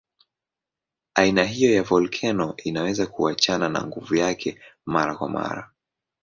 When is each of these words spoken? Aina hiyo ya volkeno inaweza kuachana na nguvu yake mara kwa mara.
Aina 1.15 1.43
hiyo 1.43 1.73
ya 1.75 1.83
volkeno 1.83 2.53
inaweza 2.63 3.07
kuachana 3.07 3.69
na 3.69 3.83
nguvu 3.87 4.15
yake 4.15 4.61
mara 4.85 5.15
kwa 5.15 5.29
mara. 5.29 5.71